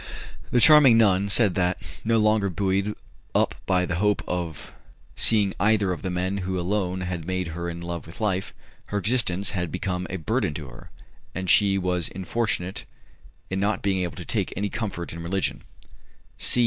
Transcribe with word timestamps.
The 0.49 0.59
charming 0.59 0.97
nun 0.97 1.29
said 1.29 1.53
that, 1.53 1.79
no 2.03 2.17
longer 2.17 2.49
buoyed 2.49 2.95
up 3.35 3.53
by 3.67 3.85
the 3.85 3.97
hope 3.97 4.23
of 4.27 4.73
seeing 5.15 5.53
either 5.59 5.91
of 5.91 6.01
the 6.01 6.09
men 6.09 6.37
who 6.37 6.57
alone 6.59 7.01
had 7.01 7.27
made 7.27 7.49
her 7.49 7.69
in 7.69 7.81
love 7.81 8.07
with 8.07 8.19
life, 8.19 8.51
her 8.85 8.97
existence 8.97 9.51
had 9.51 9.71
become 9.71 10.07
a 10.09 10.17
burden 10.17 10.55
to 10.55 10.69
her, 10.69 10.89
and 11.35 11.51
she 11.51 11.77
was 11.77 12.09
unfortunate 12.15 12.85
in 13.51 13.59
not 13.59 13.83
being 13.83 13.99
able 14.01 14.15
to 14.15 14.25
take 14.25 14.51
any 14.57 14.69
comfort 14.69 15.13
in 15.13 15.21
religion. 15.21 15.61